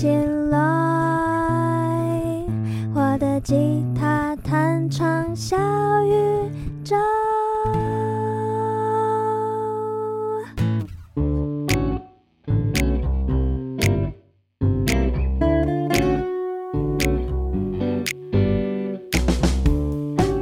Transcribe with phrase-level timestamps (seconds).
[0.00, 0.08] 起
[0.48, 0.58] 来，
[2.94, 5.58] 我的吉他弹唱小
[6.06, 6.50] 宇
[6.82, 6.96] 宙。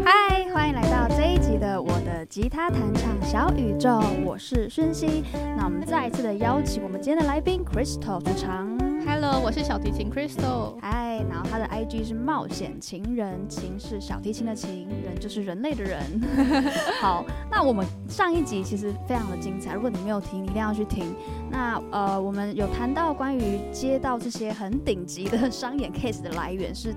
[0.04, 5.25] 嗨，欢迎来到这一集的《我的吉他弹唱小宇宙，我是孙熙。
[5.56, 8.77] 那我们再一次的邀请我们今天的来宾 Crystal 出场。
[9.39, 10.74] Hello，我是小提琴 Crystal。
[10.80, 16.01] 嗨，然后他的 IG 是冒险情人，情是小提琴的情，人就是人类的人。
[17.01, 21.15] 好，那我们上一集其实非常的精彩，如果你没有听，你一定要去听。
[21.48, 26.93] 那呃，我们有谈到关于接到这些很顶级的商演 case 的来源是。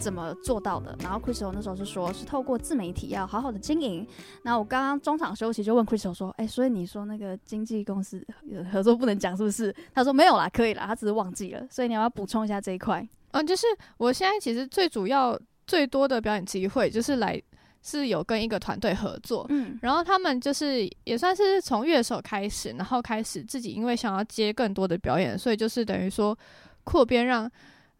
[0.00, 0.96] 怎么做到的？
[1.00, 4.06] 然后 Crystal 那时候是说，是透过自媒体要好好的经营。
[4.42, 8.24] 那我刚刚中场休息就问 Crystal 说，哎，所以你说那个经纪公司
[8.70, 9.74] 合作不能讲是不是？
[9.94, 11.66] 他说没有啦，可以啦，他只是忘记了。
[11.70, 13.06] 所以你要不要补充一下这一块？
[13.32, 13.66] 嗯，就是
[13.96, 17.40] 我现在其实最主要最多的表演机会就是来
[17.82, 26.36] 是有跟一个团队合作，嗯，然后他们就是也算是从乐手开始，然后开始自己因为想要接更多的表演，所以就是等于说
[26.84, 27.50] 扩编让。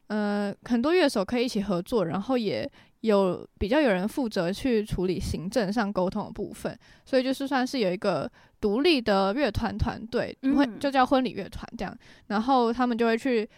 [0.09, 8.31] 呃，很多乐手可以一起合作，然后也有比较有人负责去处理行政上沟通的部分，所以就是算是有一个
[8.61, 11.97] 独立的乐团团队，会、嗯、就叫婚礼乐团这样，
[12.27, 13.49] 然后他们就会去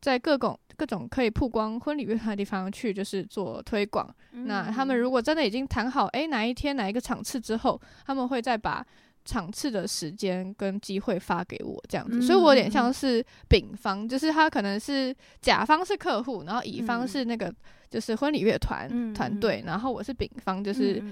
[0.00, 4.08] 在各种各种可以曝光婚礼乐团的地方去，就是做推广。
[4.32, 8.86] 嗯、那他们如果真的已经谈好，诶，哪一天哪一个场次之后，他们会再把。
[9.26, 17.52] 场次的时间跟机会发给我这样子，嗯、所以我有点像是丙方，就是他可能是甲方是客户，然后乙方是那个
[17.90, 21.02] 就是婚礼乐团团队，然后我是丙方，就是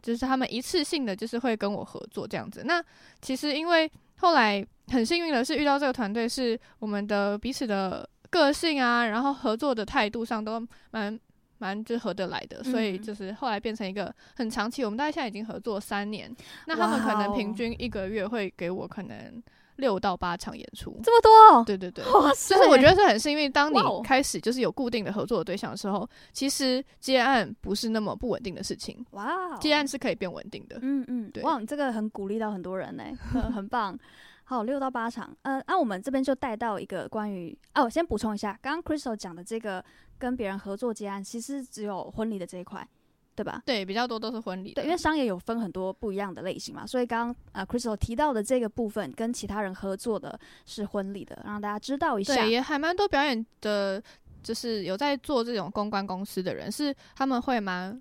[0.00, 2.62] 就是他们一次性的就是会跟我合作这样子。
[2.64, 2.82] 那
[3.20, 11.20] 其实因为后来很幸运的是遇到这个团队，是我们的彼此的个性啊，然后合作的态度上都蛮。
[11.60, 14.82] 蛮就合得来的，所以就是后来变成一个很长期。
[14.82, 16.34] 嗯、我们大概现在已经合作三年，
[16.66, 19.42] 那他们可能平均一个月会给我可能
[19.76, 21.64] 六到八场演出，这么多？
[21.64, 22.54] 对对对，哇塞！
[22.54, 29.04] 就是我觉得是很幸运，当你开始就是有固定的合作的对象的时候，其实接案不是那么不稳定的事情。
[29.10, 30.78] 哇，接案是可以变稳定的。
[30.80, 31.42] 嗯嗯，对。
[31.42, 33.98] 哇，你这个很鼓励到很多人呢、欸，很棒。
[34.44, 35.36] 好，六到八场。
[35.42, 37.56] 呃，那、啊、我们这边就带到一个关于……
[37.74, 39.84] 哦、啊，我先补充一下，刚刚 Crystal 讲的这个。
[40.20, 42.86] 跟别人合作接案，其实只有婚礼的这一块，
[43.34, 43.62] 对吧？
[43.64, 44.74] 对，比较多都是婚礼。
[44.74, 52.34] 对，因为商业有分很多不一样的类型嘛，所以刚刚呃 Crystal 提到的这个部分，跟其他人合作的是婚礼的，让大家知道一下。
[52.34, 54.00] 对，也还蛮多表演的，
[54.42, 57.98] 就是有在做这种公关公司的人，是他们会蛮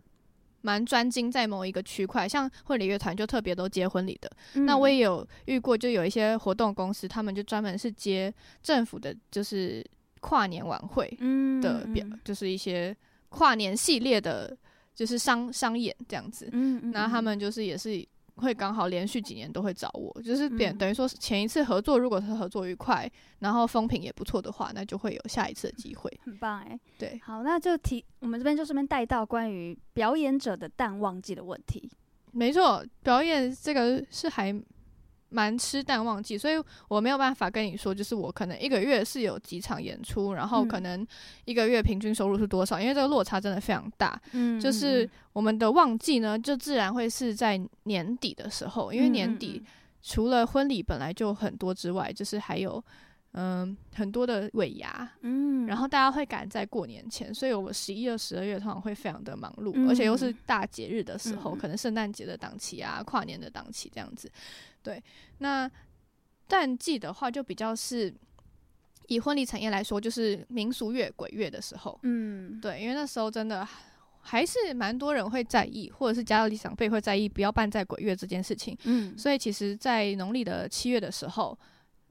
[0.61, 4.29] 蛮专精在某一个区块，像婚礼乐团就特别都接婚礼的。
[4.55, 9.85] 嗯、那我也有遇过，就有一些活动公司，他们就专门是接政府的，就是。
[10.19, 11.07] 跨年晚会
[11.61, 12.95] 的表，嗯嗯、就是一些
[13.29, 14.55] 跨年系列的，
[14.93, 16.49] 就是商商演这样子。
[16.51, 23.09] 嗯，嗯，那他们就是也是会刚好连续几年都会找我，就是等等于说前一次合作，如果是合作愉快，
[23.39, 26.11] 然后风评也不错的话，那就会有下一次的机会。
[26.23, 31.89] 很棒哎、欸，对，好，那就提我们这边就顺便带到关于表演者的淡旺季的问题。
[32.31, 34.53] 没错，表演这个是还。
[35.29, 36.55] 蛮吃淡旺季，所以
[36.87, 41.05] 我没有办法跟你说，就是我可能一个月是有几场演出，然后可能
[41.45, 44.19] 一个月平均收入是多少，因为这个落差真的非常大。
[44.31, 49.63] 嗯，就是我们的旺季呢，就自然会是在年底的时候，因为年底
[50.01, 52.83] 除了婚礼本来就很多之外，就是还有
[53.33, 64.31] 嗯很多的尾牙，嗯，然后大家会赶在过年前，所以我十一、二、十二月通常会非常的忙碌，而且又是大节日的时候，可能圣诞节的档期啊，跨年的档期这样子。
[64.81, 65.01] 对，
[65.37, 65.69] 那
[66.47, 68.11] 淡季的话就比较是
[69.07, 73.67] 以婚礼产业来说，就是民俗月、鬼月的时候，嗯，对，因为那时候真的
[74.21, 81.57] 还是蛮多人会在意，或者是家里长辈会在意，不要办在鬼月这件事情，嗯，所以其实，在农历的七月的时候，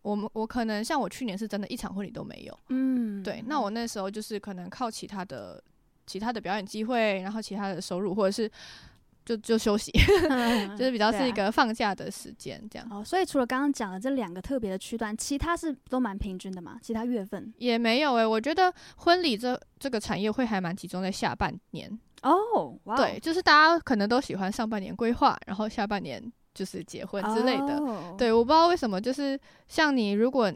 [0.03, 5.63] 我们我可能像我去年是真的一场婚礼都没有，嗯，对，那我那时候就是可能靠其他的
[6.07, 8.51] 其他的表演机会，然后其他的收入，或者是。
[9.29, 9.93] 就就休息，
[10.79, 12.89] 就是比较是一个放假的时间这样。
[12.91, 16.79] 哦，所以除了刚刚讲的这两个特别的区段，其他是都蛮平均的嘛？
[16.81, 21.91] 其他月份也没有诶、欸，我觉得婚礼这这个产业会还蛮集中在下半年
[22.23, 22.75] 哦。
[22.85, 27.79] 哇，对，就是大家可能都喜欢上半年规划，然后下半年就是结婚之类的。
[27.79, 29.39] 哦、对，我不知道为什么，就是
[29.69, 30.53] 像你如果。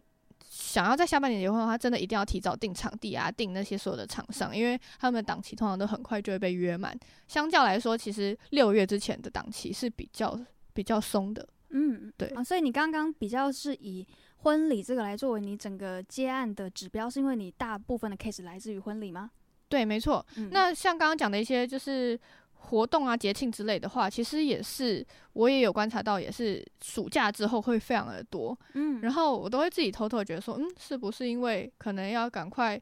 [0.54, 6.94] 想要在下半年结婚的话，真的一定要提早订场地啊，订那些所有的厂商，因为他们的档期通常都很快就会被约满。
[7.26, 10.38] 相较来说，其实六月之前的档期是比较
[10.74, 11.48] 比较松的。
[11.70, 14.06] 嗯，对啊，所以你刚刚比较是以
[14.36, 19.30] 婚礼这个来作为你整个接案的指标，是因为你大部分的 case 来自于婚礼吗？
[19.70, 20.24] 对，没错。
[20.36, 22.18] 嗯、那像刚刚讲的一些就是
[22.64, 28.58] 活动啊、节庆之类的话，其实也是我也有观察到，也是暑假之后会非常的多。
[28.74, 32.80] 嗯，然后我都会自己偷偷觉得说，嗯，是不是因为可能要赶快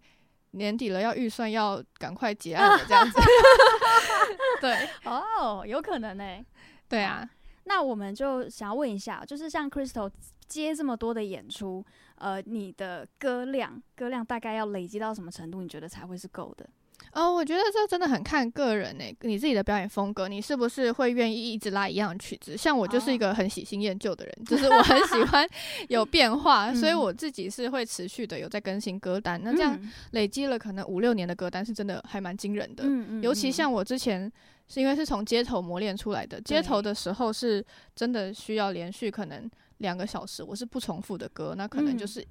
[0.52, 3.18] 年底了，要预算要赶快结案了 这样子？
[4.60, 6.44] 对，哦，有可能呢、欸。
[6.88, 7.28] 对啊。
[7.64, 10.10] 那我们就想要问一下，就是像 Crystal
[10.46, 11.84] 接这么多的演出，
[12.16, 16.68] 呃，你的歌量歌量大概要累积到什么程度，你觉得才会是够的？
[17.12, 22.56] 哦，我觉得这真的很看个人诶，你自己的表演风格，你是不是会愿意一直拉一样的曲子？
[22.56, 25.48] 像我就是一个很喜新厌旧的人，哦、就是我很喜 欢
[25.88, 29.40] 有变化，所以我自己是会持续的有在更新歌单。
[29.42, 29.78] 那这样
[30.12, 32.84] 累积了可能五六年的歌单，是真的还蛮惊人的。
[32.84, 34.30] 嗯嗯，尤其像我之前
[34.68, 37.64] 是因为是从街头磨练出来的，街头的时候是
[37.96, 42.24] 真的需要连续可能两个小时，我是不重复的歌，那可能就是。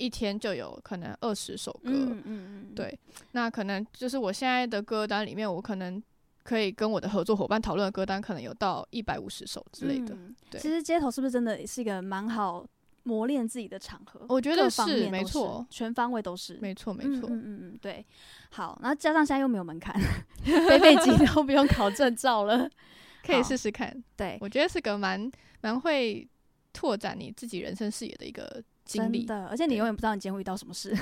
[0.00, 2.98] 一天就有可能二十首歌，嗯嗯嗯，对，
[3.32, 6.02] 那可能就是我现在的歌单里面，我可能
[6.42, 10.14] 可以跟我的合作伙伴讨论的歌单，可能有到一百五十首之类的。
[10.14, 12.66] 嗯、对，其实街头是不是真的是一个蛮好
[13.02, 14.24] 磨练自己的场合？
[14.28, 18.04] 我觉得是，没错，全方位都是，没错没错，嗯嗯嗯，对。
[18.50, 19.94] 好，然后加上现在又没有门槛，
[20.44, 22.68] 背背景都不用考证照了，
[23.22, 24.02] 可以试试看。
[24.16, 25.30] 对，我觉得是个蛮
[25.60, 26.26] 蛮会
[26.72, 28.62] 拓展你自己人生视野的一个。
[28.98, 30.96] 真的，而且你永远不知道你今天会遇到什么事。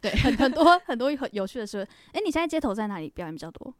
[0.00, 1.78] 对， 很很多很多很有趣的事。
[2.08, 3.72] 哎、欸，你现在街头在哪里表演比较多？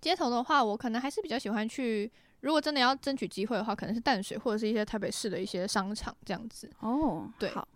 [0.00, 2.10] 街头的话，我可能还是比较喜欢去。
[2.40, 6.70] 如果真的要争取机会的话，可能是淡水或者是一些台北市的一些商场这样子。
[6.80, 7.50] 哦，对。
[7.50, 7.66] 好，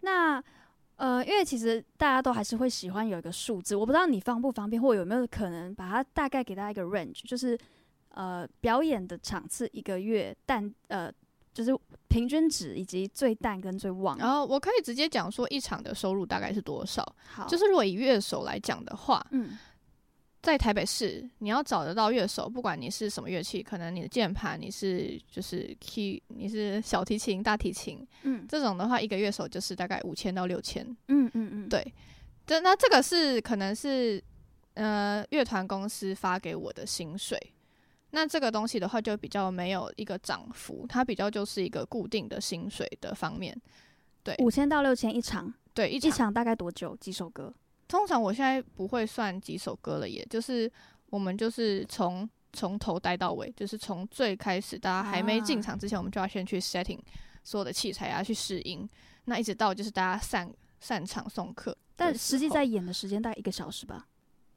[0.00, 0.42] 那
[0.96, 7.58] 呃，因为其实大家都还是会喜欢有一个数字，我不知道你方不方便，或有没有可能把它大概给大家一个 range，就是
[8.10, 11.12] 呃，表演的场次一个月，但呃。
[11.52, 11.76] 就是
[12.08, 17.04] 平均值以及最淡跟最旺，然后我可以直接讲说一场的收入大概是多少。
[17.24, 19.58] 好，就是如果以乐手来讲的话，嗯，
[20.42, 31.94] 在台北市你要找得到乐手，不管你是什么乐器，可能你的键盘你是就是 key，你是小提琴、大提琴，嗯，这种的话一个乐手就是大概五千到六千，嗯嗯嗯，对，
[32.46, 34.22] 这那这个是可能是
[34.74, 37.38] 呃乐团公司发给我的薪水。
[38.12, 43.56] 那这个东西的话，就比较没有一个涨幅，它比较就是一个固定的薪水的方面。
[44.22, 46.96] 对，五千到六千一场，对，一场，一场大概多久？
[46.96, 47.54] 几首歌？
[47.88, 50.70] 通常我现在不会算几首歌了，也就是
[51.06, 56.98] 我们就是从从头待到尾，就是从最开始大家还没进场之前，我们就要先去 setting
[57.42, 58.88] 所有的器材啊，去试音，
[59.24, 64.06] 那一直到就是大家散散场送客，但实际在演的时间大概一个小时吧。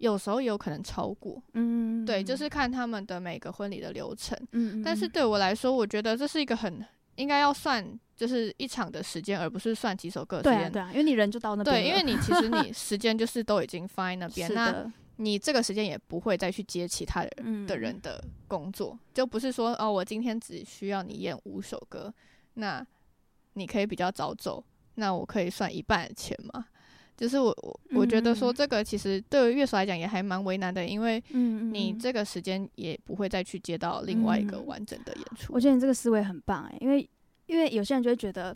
[0.04, 6.86] 有时候也有可能超过，嗯，对，就是看他们的每个婚礼的流程，嗯，但是对我来说，我觉得这是一个很
[7.16, 10.70] 应该要算，就是一场的时间，而不是算几首歌的时间。
[10.70, 22.14] 对啊，对啊，因为你人就到那边，对，因为你其实你 时间就是都已经放在那边，那你这个时间也不会再去接其他人的人的工作，嗯，就不是说哦，我今天只需要你演五首歌，
[22.56, 22.86] 那
[23.54, 24.62] 你可以比较早走，
[24.96, 26.66] 那我可以算一半的钱吗？
[27.24, 35.54] 就是我我我觉得说这个其实对于乐手来讲也还蛮为难的，因为你这个时间也不会再去接到另外一个完整的演出。
[35.54, 37.10] 我觉得你这个思维很棒诶，因为
[37.46, 38.54] 因为有些人就会觉得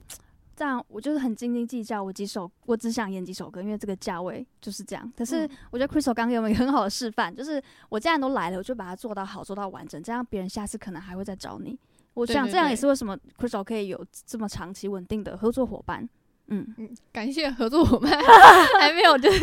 [0.54, 5.14] 这样，我就是很斤斤计较，我几首我只想演几首歌，因为这个价位就是这样。
[5.16, 11.80] 可是我觉得 Crystal 刚给我们一个很好的示范，就是我既然都来了，我就把它做到好，做到完整，这样别人下次可能还会再找你。
[12.16, 16.10] 我想这样也是为什么 Crystal 可以有这么长期稳定的合作伙伴。
[16.50, 18.10] 嗯嗯，感谢合作伙伴
[18.80, 19.40] 还没有就是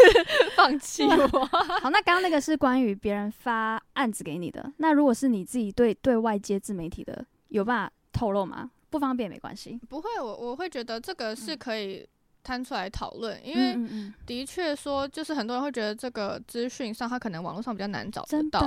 [0.57, 1.45] 放弃我。
[1.83, 4.73] 好，那刚刚那个是关于别人发案子给你的。
[4.79, 8.71] 那如果是你自己对对外接自媒体的，有办法透露吗？
[8.89, 9.79] 不方便没关系。
[9.89, 12.09] 不会，我我会觉得这个是可以
[12.43, 13.77] 摊出来讨论，因为
[14.25, 18.63] 的确说，就是很多人会觉得这个资讯上，他可能网络上比较难找得到。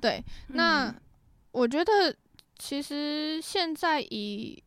[0.00, 0.94] 对，那
[1.50, 2.14] 我觉得
[2.58, 4.62] 其实现在以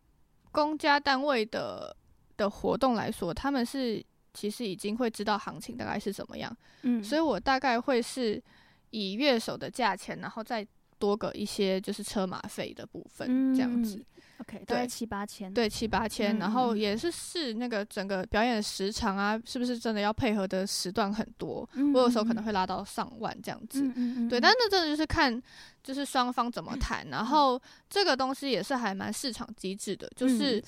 [0.51, 1.95] 公家单位的。
[2.37, 8.41] 的活动来说，他们是其实已经会知道行情大概是怎么样，嗯，所以我大概会是
[8.89, 10.65] 以乐手的价钱，然后再
[10.97, 13.97] 多个一些就是车马费的部分，这样子。
[13.97, 14.05] 嗯、
[14.39, 21.67] OK，大概七八千，对，七八千，然后也是试那个整个表演的时长啊，是不是真的要配合的时段很多？
[21.73, 24.29] 嗯、我有时候可能会拉到上万这样子，嗯嗯嗯。
[24.29, 24.39] 对。
[24.39, 25.41] 但是真的就是看
[25.83, 30.63] 就是双方怎么谈，然后这个东西也是还蛮市场机制的，就是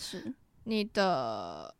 [0.65, 1.73] 你的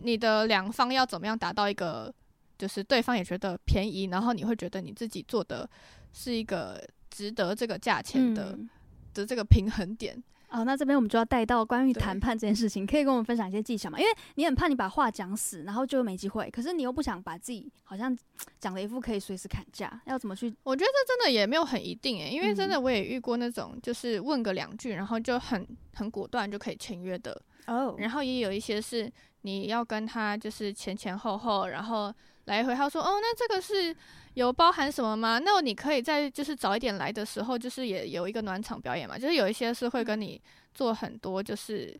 [0.00, 2.12] 你的两方要怎么样达到一个，
[2.58, 5.68] 就是对方也觉得便宜，然后你会觉得你自己做的
[6.12, 8.68] 是一个值得这个价钱的、嗯、
[9.14, 10.22] 的这个平衡点。
[10.48, 13.98] 哦，那这边我们就要带到关于谈判这件事情，可以跟我们分享一些技巧吗？
[13.98, 18.14] 因为你很怕你把话讲死，然后就没机会，可是你又不想把自己好像
[18.60, 20.54] 讲了一副可以随时砍价，要怎么去？
[20.62, 29.10] 我觉得这真的也没有很一定诶，因为真的我也遇过那种，就是问个两句，然后就很很果断就可以签约的哦，然后也有一些是
[29.42, 32.12] 你要跟他就是前前后后，然后
[32.44, 33.94] 来回他说哦，那这个是。
[34.34, 35.38] 有包含什么吗？
[35.38, 39.18] 那你可以在就是早一点来的时候，就是也有一个暖场表演嘛。
[39.18, 40.40] 就是有一些是会跟你
[40.72, 41.94] 做很多就是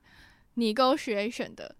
[0.56, 1.76] negotiation 的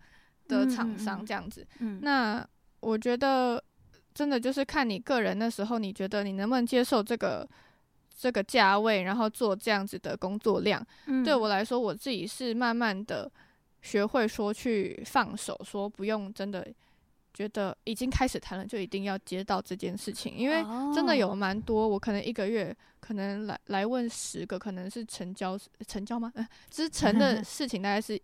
[0.49, 1.67] 的厂商这样子。
[1.79, 2.47] 嗯，那
[2.81, 3.65] 我觉得
[4.12, 7.49] 真的就是看你个人的时候，你觉得你能不能接受这个
[8.15, 10.87] 这个价位，然后做这样子的工作量。
[11.07, 13.33] 嗯，对我来说，我自己是慢慢的
[13.83, 16.67] 学会说去放手，说不用真的。
[17.35, 20.62] 觉得已经开始谈了，就一定要接到这件事情，因为
[20.95, 25.59] 真的有蛮多，我可能一个月可能来来问十个，可能是成交
[25.89, 26.31] 成交吗？
[26.35, 28.21] 呃，之成的 事情大概是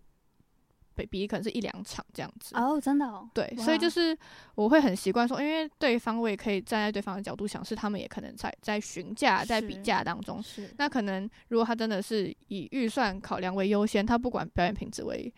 [0.93, 2.55] 比比可能是一两场这样子。
[2.55, 3.27] 哦，真的哦。
[3.33, 4.15] 对，所以就是
[4.53, 10.39] 我会很习惯说，因为对方我也可以站在对方的角度想，是他们也可能在在询价、在比价当中。
[10.43, 10.69] 是。
[10.77, 15.33] 那可能如果他真的是以预算考量为优先，他不管表演品质为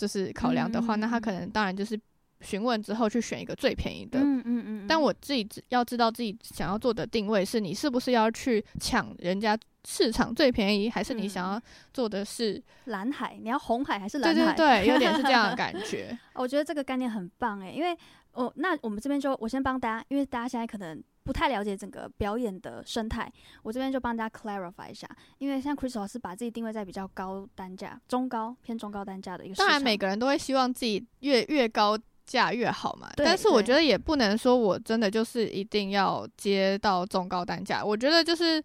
[0.00, 2.00] 就是考量的话，嗯，那他可能当然就是。
[2.42, 4.86] 询问之后去选一个最便宜的，嗯嗯嗯。
[4.88, 9.54] 但我自己要知道自己想要做的定位是，你是不是要去抢人家
[9.86, 11.60] 市场最便宜，还是你想要
[11.92, 13.38] 做的是蓝海？
[13.40, 14.54] 你要红海还是蓝海？
[14.54, 16.16] 对对对，有点是这样的感 觉。
[16.34, 17.96] 我觉得这个概念很棒诶，因为
[18.32, 23.30] 我那我们这边就我先帮大家，因为大家现在可能不太了解整个表演的生态，
[23.62, 25.08] 我这边就帮大家 clarify 一下。
[25.38, 31.98] 因为像 Crystal 是把自己定位在比较高单价、中高偏中高单价的一个市场，当然每个人都会希望自己越越高。
[32.26, 37.84] 价越好嘛，但是我觉得也不能说我真的就是一定要接到中高单价。
[37.84, 38.62] 我觉得就是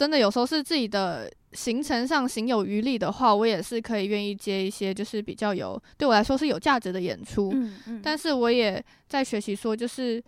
[0.00, 7.50] 真的有时候是自己的行程上行有余力的话，我也是可以愿意接一些就是比较有对我来说是有价值的演出。
[7.52, 8.00] 嗯嗯。
[8.02, 10.24] 但是我也在学习说，就是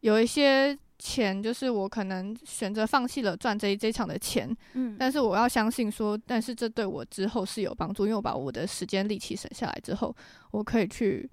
[0.00, 4.54] 有一些钱，就是我可能选择放弃了赚这一这一场的钱。
[4.74, 4.94] 嗯。
[4.98, 10.14] 但是我要相信说，但是这对我之后是有帮助，因为我把我的时间力气省下来之后，
[10.50, 11.26] 我可以去。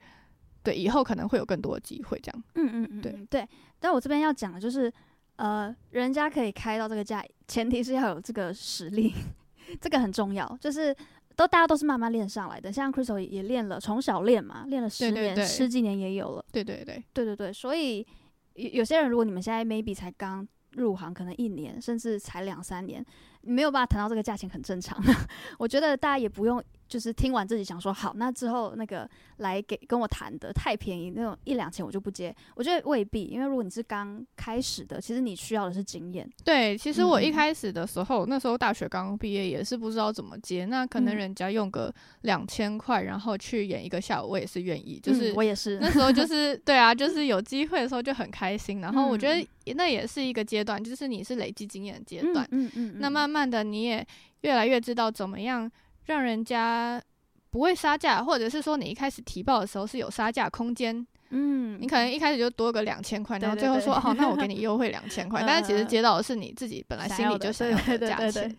[0.64, 2.44] 对，以后可能会有更多的机会，这样。
[2.56, 3.46] 嗯嗯嗯，对对。
[3.82, 4.90] 但我这边要讲的就是，
[5.36, 9.14] 呃，人家可以开到这个价，前提是要有这个实力，
[9.82, 10.58] 这个很重要。
[10.62, 10.96] 就是
[11.36, 16.46] 都大家都是慢慢练上来的，像 Crystal 也练了，从小练嘛，练了十年，十几年也有了。
[16.52, 17.52] 对对对，对对对。
[17.52, 18.06] 所以
[18.54, 23.04] 有有些人，如果你们现在 maybe 才刚入行，可能一年，甚至才两三年，
[23.44, 25.02] 没有办法谈到这个价钱，很正常。
[25.60, 26.64] 我觉得大家也不用。
[26.86, 32.36] 就是听完自己想说好，那之后那个来给跟我谈的太便宜，那种一两千我就不接。
[32.56, 36.30] 我觉得未必，因为如果你是刚开始的，其实你需要的是经验。
[36.44, 40.66] 对，其实我一开始的时候，嗯、那时候大学刚毕业，也是不知道怎么接。
[40.66, 45.00] 那可能人家用个两千块，然后去演一个下午，我也是愿意。
[45.02, 48.82] 就是、嗯、我也是，那时候就是对啊，就是有机会的时候就很开心。
[48.82, 52.48] 然后我觉得那也是一个阶段，就是你是累积经验的阶段。
[52.52, 52.96] 嗯嗯，嗯，嗯。
[53.00, 54.06] 那慢慢的你也
[54.42, 55.72] 越来越知道怎么样。
[56.06, 57.02] 让人家
[57.50, 68.54] 不会杀价，或者是说你一开始提报的时候是有杀价空间，嗯，你可能一开始就多个两千块，然后最后说好，那我给你 优惠两千块，但是其实接到的是你自己本来心里就想要的价钱，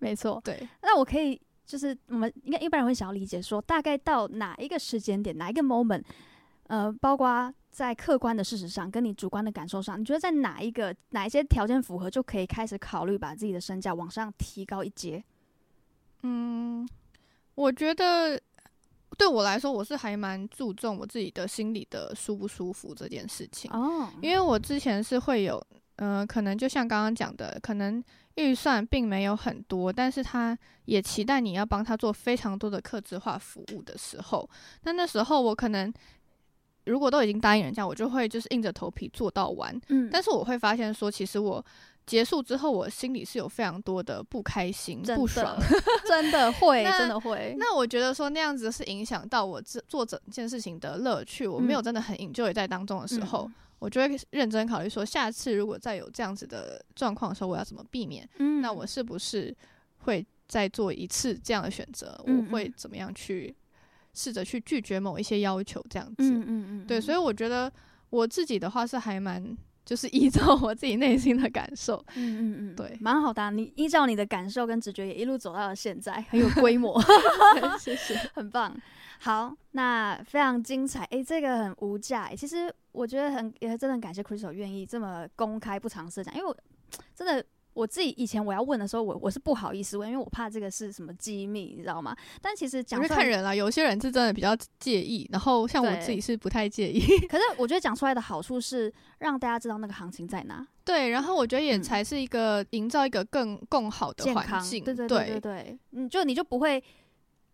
[0.00, 0.68] 没错，对。
[0.82, 6.02] 那我可以就是我们应该一般人会想要理解说，大概到哪一个时间点，哪一个 moment，
[6.68, 15.22] 呃，包括在客观的事实上跟你主观的感受上，你觉得在哪一个哪一些条件符合，就可以开始考虑把自己的身价往上提高一阶？
[16.22, 16.88] 嗯，
[17.54, 18.40] 我觉得
[19.16, 23.70] 对我来说，我是还蛮注重我自己的心里的舒不舒服这件事情。
[23.70, 25.64] 哦，因为我之前是会有，
[25.96, 28.02] 嗯、呃，可能就像刚刚讲的，可能
[28.34, 34.48] 预算并没有很多，但是他也期待你要帮他做非常多的客制化服务的时候，
[34.82, 35.92] 那那时候我可能
[36.88, 39.78] 如果都已经答应人家，我就会就是硬着头皮做到完。
[39.88, 41.64] 嗯，但是我会发现说，其实我。
[42.08, 45.58] 结束之后，我心里是有非常多的不开心、不爽，
[46.08, 47.54] 真的会，真的会。
[47.58, 58.26] 那我觉得说那样子是影响到我做做整件事情的乐趣，我没有真的很 enjoy 在当中的时候，嗯、我就会认真考虑说，下次如果再有这样子的状况的时候，我要怎么避免？
[58.38, 59.54] 嗯，那我是不是
[59.98, 62.18] 会再做一次这样的选择？
[62.26, 63.54] 嗯、我会怎么样去
[64.14, 65.84] 试着去拒绝某一些要求？
[65.88, 67.00] 这样子，嗯嗯嗯，对。
[67.00, 67.72] 所以我觉得
[68.10, 69.56] 我自己的话是还蛮。
[69.88, 73.48] 就是依照 我自己内心的感受，嗯嗯嗯，对，蛮好的啊。
[73.48, 77.00] 你依照你的感受跟直觉，也一路走到了现在，很有规模，
[77.80, 78.78] 谢谢， 很棒。
[79.18, 82.36] 好，那非常精彩，诶、欸，这个很无价、欸。
[82.36, 86.54] 其实我觉得很，也真的很感谢 Crystal 愿意这么公开不尝试讲，因为我
[87.16, 87.42] 真的。
[87.78, 92.16] 我自己以前我要问的时候，我我是不好意思问，因为我怕这个是什么机密，你知道吗？
[92.42, 97.00] 但其实讲出来看人啊，有些人是真的比较介意，然后像我自己是不太介意。
[97.30, 100.66] 可是我觉得讲出来的好处是让大家知道那个行情在哪。
[100.84, 104.82] 对，然后我觉得也才是一个营造一个更更好的环境。
[104.82, 106.82] 对对对对对，你就你就不会。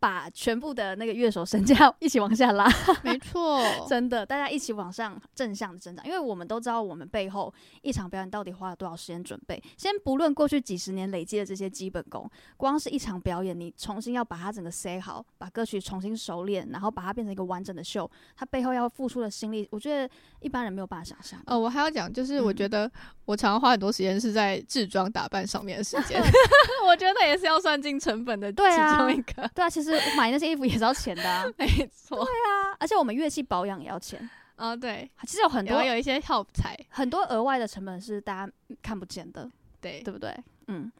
[0.04, 2.68] 把全部的那个乐手身价一起往下拉，
[3.02, 9.58] 没错，真的，大家一起往上正向的增长，因为我们都知道我们背后一场表演到底花了多少时间准备。
[9.78, 20.06] 先不论过去几十年累积的这些基本功，光是一场表演，你重新要把它整个塞好，把歌曲重新熟练，然后把它变成一个完整的秀，它背后要付出的心力，我觉得
[20.40, 21.40] 一般人没有办法想象。
[21.46, 22.90] 哦，我还要讲，就是我觉得
[23.24, 26.22] 我常常花很多时间是在制装打扮上面的时间，
[26.86, 28.56] 我觉得也是要算进成本的其
[28.98, 29.32] 中一个。
[29.32, 29.93] 对啊，对啊，其实。
[30.16, 32.24] 买那些衣服也是要钱的啊， 没错。
[32.24, 34.74] 对啊，而且我们乐器保养也要钱啊。
[34.74, 40.34] 对，其实有很多有一些耗材，很多额外的成本是大家看不见的，对，对不对？
[40.68, 40.90] 嗯，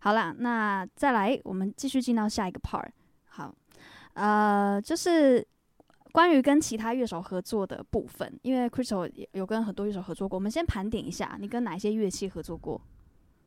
[0.00, 2.88] 好啦，那再来，我们继续进到下一个 part。
[3.26, 3.54] 好，
[4.14, 5.46] 呃，就是
[6.10, 12.80] 关于跟其他乐手合作的部分，因为 Crystal 有跟很多乐手合作过，我们先盘点一下，你跟哪些乐器合作过？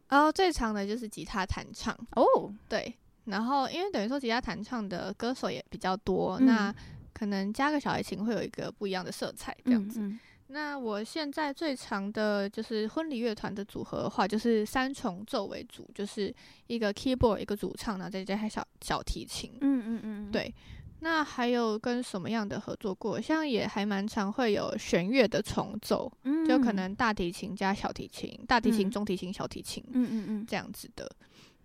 [0.10, 2.96] 哦，最长的就是吉他弹唱哦，对。
[3.26, 6.76] 然后，因为等于说吉他弹唱的歌手也比较多，嗯、那
[7.14, 10.00] 可能加个小提琴会有一个不一样的色彩，这样子。
[10.02, 16.34] 嗯嗯、那我现在最长的就是婚礼乐团的组合的话，就是三重奏为主，就是
[16.68, 19.52] 一个 keyboard 一个主唱，然后再加上小小提琴。
[19.62, 20.54] 嗯嗯嗯，对。
[21.02, 23.22] 那还有跟什么样的合作过？
[23.22, 31.08] 像也还蛮常会有弦乐的重奏，嗯、就可能大提琴加小提琴，大提琴、中提琴、小提琴，嗯嗯嗯，这样子的。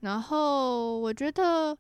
[0.00, 1.76] 然后我觉得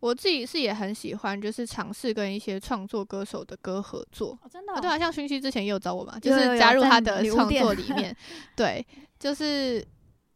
[0.00, 4.38] 我自己是也很喜欢，就是尝试跟一些创作歌手的歌合作。
[4.42, 8.16] 哦、真的、哦，对啊，像勋熙之前也有找我嘛，就是加入他的创作里面。
[8.54, 8.86] 对，
[9.18, 9.84] 就是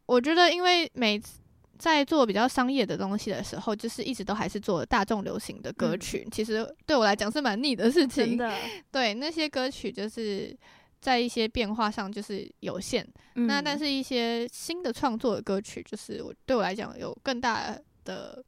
[0.05, 1.39] 我觉得，因为每次
[1.77, 8.37] 在做比较商业的东西的时候，就是一直都还是做大众流行的歌曲，嗯、其实对我来讲是蛮腻的事情。
[8.91, 10.57] 对那些歌曲就是。
[11.01, 17.73] 在一些变化上就是有限，嗯、那但是一些新的创作的歌曲，就是我对我来讲有更大
[18.05, 18.43] 的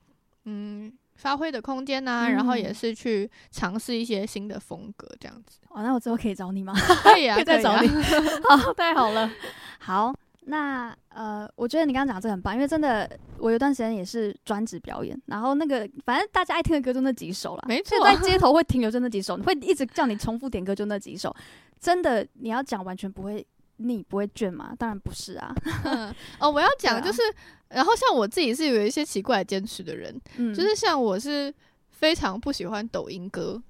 [0.45, 5.59] 嗯发挥的空间呐、啊，嗯、然后也是去尝试一些新的风格这样子。
[5.69, 6.73] 哦，那我之后可以找你吗？
[7.03, 7.87] 可以啊， 可以再找你。
[8.49, 9.31] 好，太好了。
[9.79, 10.13] 好，
[10.45, 21.35] 那呃，我觉得你刚刚讲的这很棒，因为真的我有段时间也是专职表演，然后那个反正大家爱听的歌就那几首了，没错，在街头 会停留就那几首，你会一直叫你重复点歌就那几首。
[21.79, 23.45] 真的，你要讲完全不会
[23.77, 24.73] 腻，不会倦吗？
[24.77, 25.53] 当然不是啊。
[25.83, 27.35] 嗯、 哦，我要讲就是，啊、
[27.69, 31.53] 然后像我自己是有一些奇怪坚持的人，嗯、就是像我是
[31.89, 33.61] 非常不喜欢抖音歌，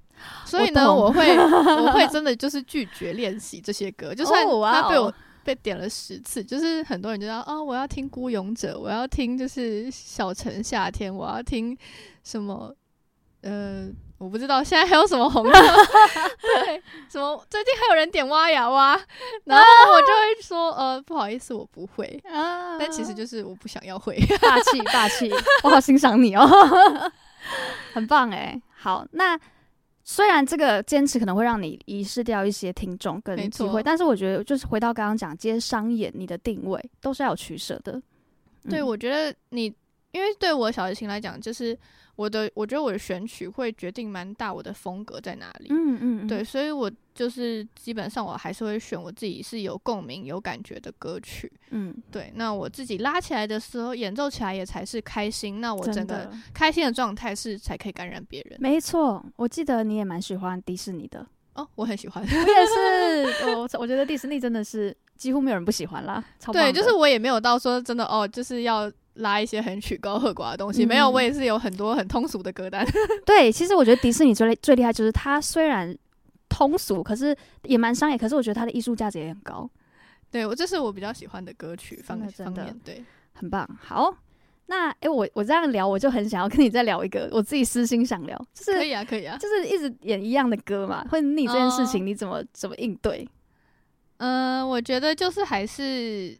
[0.45, 11.77] 所以呢，我，我会 我会真的就是拒绝练习这些歌，就算他被我被点了十次，就是很多人就说哦，我要听《孤勇者》，我要听就是《小城夏天》，我要听
[12.23, 12.73] 什么
[13.41, 13.89] 呃。
[14.21, 15.51] 我不知道现在还有什么红的，
[16.63, 17.43] 对，什么？
[17.49, 18.91] 最近还有人点挖呀挖，
[19.45, 25.27] 然后我就会说，呃，不好意思，我不会，啊、但其实就是我不想要会，霸气霸气，
[25.65, 26.47] 我好欣赏你哦，
[27.93, 28.62] 很棒诶。
[28.77, 29.36] 好，那
[30.12, 37.93] 虽然这个坚持可能会让你遗失掉一些听众跟机会，但是我觉得就是回到刚刚讲接商演，你的定位都是要有取舍的。
[38.69, 39.74] 对，嗯、我觉得你，
[40.12, 41.78] 因为对我小提琴来讲，就是。
[42.21, 45.69] 我的我觉得我的选曲会决定蛮大，我的风格在哪里？
[45.71, 51.51] 嗯嗯，嗯对，所以我就是基本上我还是会选我自己是有共鸣、有感觉的歌曲。
[51.71, 55.60] 嗯，对，那我自己拉起来的时候，演奏起来也才是开心。
[55.60, 58.55] 那我整个开心的状态是才可以感染别人。
[58.62, 63.45] 没错，我记得你也蛮喜欢迪士尼的哦，我很喜欢，我也是。
[63.47, 66.23] 我我觉得迪士尼真的是几乎没有人不喜欢啦。
[66.53, 68.91] 对，就是我也没有到说真的哦，就是要。
[69.15, 72.86] 拉一些很曲高和寡的东西，嗯、没有，我也是有很多很通俗的歌单。
[73.26, 75.95] 对，其实我觉得迪士尼最最厉害就是它虽然
[76.47, 79.69] 通俗，可是也蛮商业，可是我觉得它的艺术价值也很高。
[80.32, 83.67] 对，我这是我比较喜欢的歌曲方面，真的对，很棒。
[83.82, 84.15] 好，
[84.67, 93.28] 那哎、欸，我我这样聊，我就很想要跟你再聊一个，我自己私心想聊，就是可以啊，可以啊，就是一直演一样的歌嘛，会腻这件事情，你怎么、哦、怎么应对？
[94.17, 96.38] 嗯、呃，我觉得就是还是。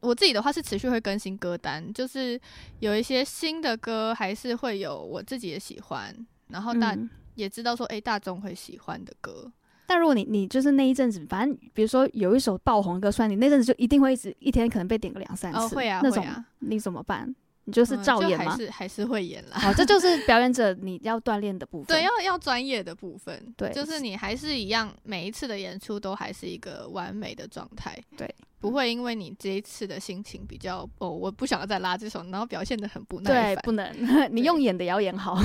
[0.00, 2.40] 我自己的话是持续会更新歌单，就是
[2.80, 6.14] 有一些新的歌还是会有我自己的喜欢，
[6.48, 9.50] 然后大、嗯、也知道说，诶、欸，大众会喜欢的歌。
[9.86, 17.34] 但如果你你就是那一阵子，反正比如说有一首爆红的歌，算你那阵子就一定会一直一天可能被点个两三次，哦，会啊，那种会啊，你怎么办？
[17.68, 18.46] 你就是照演吗？
[18.46, 19.58] 嗯、还是还是会演啦。
[19.58, 21.86] 好，这就是 表演者你要锻炼的部分。
[21.86, 23.54] 对，要要专业的部分。
[23.58, 27.94] 对，就是你还是一样，每一次的演出都还是一个完美的状态。
[28.16, 33.56] 对，不会因为你这一次的心情比较哦，我不想要再拉这首，然后表现的很不耐烦。
[33.56, 33.94] 对，不能，
[34.34, 35.38] 你用演的也要演好。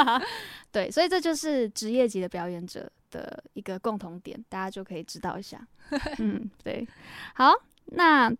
[0.72, 5.60] 对，所以这就是职业级的表演者的一个共同点，大家就可以知道一下。
[6.20, 6.88] 嗯，对。
[7.34, 7.52] 好，
[7.84, 8.34] 那。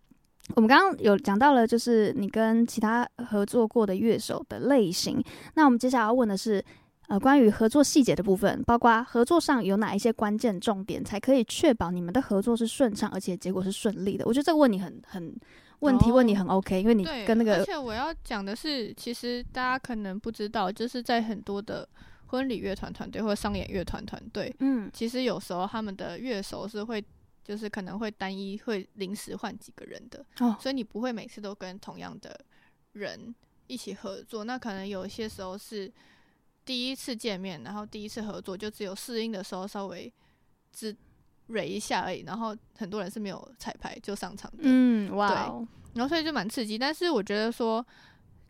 [0.56, 5.22] 我们刚刚有讲到了，就是你跟其他合作过的乐手的类型。
[5.54, 6.62] 那我们接下来要问的是，
[7.08, 14.24] 呃，关于合作细节的部分，包括合作上有哪一些关键重点，才可以确保你们的合作是顺畅，而且结果是顺利的。
[14.26, 15.34] 我觉得这个问题很很
[15.80, 21.88] 问题问你很 OK，因为你跟那个，而且我要讲的是，其实大家可能不知道，就是在很多的
[22.26, 27.02] 婚礼乐团团队或者商演乐团团队，嗯，其实有时候他们的乐手是会。
[27.42, 32.38] 就是可能会单一会临时换几个人的，哦，所以你不会每次都跟同样的
[32.92, 33.35] 人
[33.66, 34.44] 一起合作。
[34.44, 35.90] 那可能有些时候是
[36.64, 40.12] 第一次见面，然后第一次合作就只有试音的时候稍微
[40.70, 40.94] 只
[41.46, 44.59] 蕊一下而已，然后很多人是没有彩排就上场的。
[44.62, 46.79] 嗯，哇哦，对，然后所以就蛮刺激。
[46.79, 47.85] 但是我觉得说，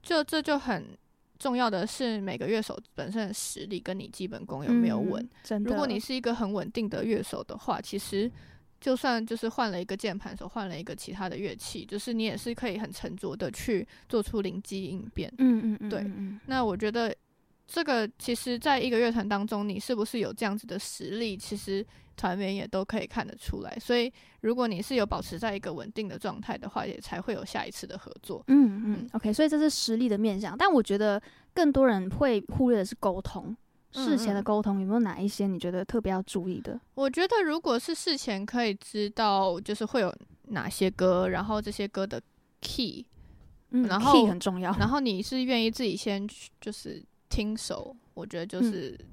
[0.03, 0.99] 就这就很
[1.39, 5.23] 重要的是每个乐手本身的实力跟你基本功有没有稳。
[5.23, 5.71] 嗯，真的。
[5.71, 8.31] 如果你是一个很稳定的乐手的话，其实。
[8.81, 15.31] 就算就是换了一个键盘手，换了一个其他的乐器，就是你也是可以很沉着的去做出灵机应变。
[15.39, 16.07] 嗯嗯嗯，对。
[16.47, 17.15] 那我觉得
[17.67, 23.77] 这个其实在一个乐团当中，你是不是有这样子的实力，其实团员也都可以看得出来。
[23.79, 28.43] 所以如果你是有保持在一个稳定的状态的话，也才会有下一次的合作。
[28.49, 31.21] 嗯嗯，OK，所以这是实力的面向，但我觉得
[31.53, 33.55] 更多人会忽略的是沟通。
[33.93, 36.81] 事前的沟通有没有哪一些你觉得特别要注意的？
[36.95, 40.15] 我觉得如果是事前可以知道，就是会有
[40.49, 42.23] 哪些歌，然后这些歌的
[42.61, 43.05] key，
[43.71, 44.73] 嗯，然后 key 很重要。
[44.79, 46.29] 然后你是愿意自己先
[46.61, 49.07] 就是听熟，我觉得就是、嗯、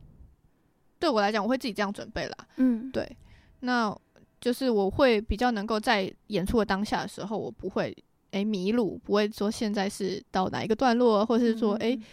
[1.00, 2.36] 对我来讲，我会自己这样准备啦。
[2.58, 3.18] 嗯，对，
[3.62, 3.96] 那
[4.40, 7.96] 就是我会比较能够在演出的当下的时候，我不会
[8.32, 12.04] 诶迷路，不会说现在是到哪一个段落，或是说诶、嗯、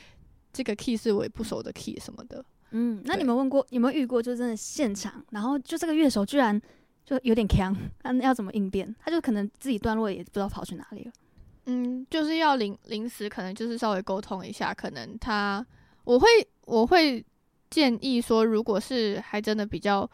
[0.51, 2.43] 这个 key 是我也不熟的 key 什么的。
[2.77, 6.61] 嗯，那你们问过有没有遇过，就真的现场，然后就这个乐手居然
[7.05, 8.93] 就有点强，他要怎么应变？
[8.99, 11.13] 他就可能自己段落也不知道跑去哪里了。
[11.67, 15.65] 嗯，就是要临临时，可能就是稍微沟通一下，可能他
[16.03, 16.27] 我会
[16.63, 17.25] 我会
[17.71, 20.11] 建议说，如果是还真的比较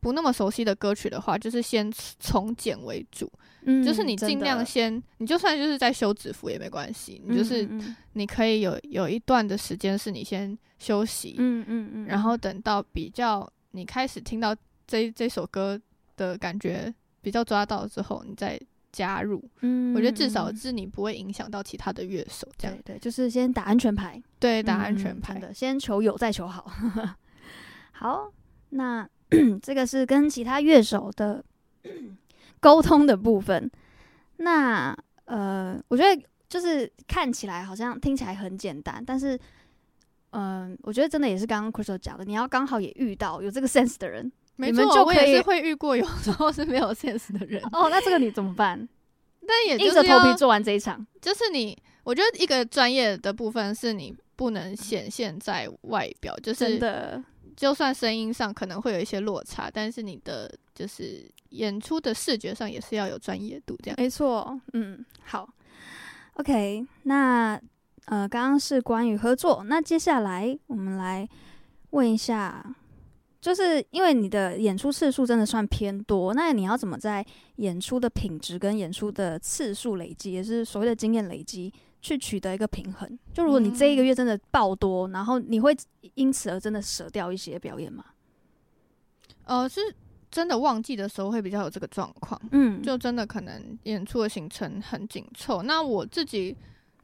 [0.00, 3.30] 不那么熟悉的歌曲的话，就是先从简为主。
[3.62, 7.68] 嗯，就是你尽量先，你就算就是在休止符也没关系，你就是
[8.14, 15.78] 你可以有有一段的时间是你先休息，嗯嗯嗯，然后等到比较你开始听到这这首歌
[16.16, 18.58] 的感觉比较抓到之后，你再
[18.90, 19.44] 加入。
[19.60, 26.72] 嗯，我觉得至少是你不会影响到其他的乐手，这样对，对，就是先打安全牌，对，打安全牌的，先求有再求好。
[27.92, 28.32] 好，
[28.70, 29.06] 那
[29.62, 31.44] 这个是跟其他乐手的。
[32.60, 33.70] 沟通的部分，
[34.36, 39.34] 那呃，我觉得就是看起来好像听起来很简单，但是，
[40.32, 47.62] 嗯、呃，我觉得真的也是刚刚 Crystal 讲的，你要刚好也遇到有这个 sense 的人，没错，我也是会遇过有时候是没有 sense 的人。
[47.72, 48.86] 哦，那这个你怎么办？
[49.48, 57.24] 但也硬着头皮做完这一场，就是你，我觉得一个专业的部分是你不能显现在外表，就是真的。
[57.60, 63.96] 就算声音上可能会有一些落差，但是你的就是演出的视觉上也是要有专业度，这样。
[63.98, 65.46] 没错，嗯，好
[66.36, 67.60] ，OK，那
[68.06, 71.28] 呃，刚刚是关于合作，那接下来我们来
[71.90, 72.64] 问一下，
[73.42, 77.22] 就是因为你的演出次数真的算偏多，那你要怎么在
[77.56, 81.70] 演出的品质跟演出的次数累积，也是所谓的经验累积？
[82.00, 83.18] 去取得一个平衡。
[83.32, 85.76] 就如果你这一个月真的爆多，嗯、然后你会
[86.14, 88.04] 因此而真的舍掉一些表演吗？
[89.44, 89.80] 呃，是
[90.30, 92.40] 真的旺季的时候会比较有这个状况。
[92.52, 95.62] 嗯，就真的可能演出的行程很紧凑。
[95.62, 96.56] 那我自己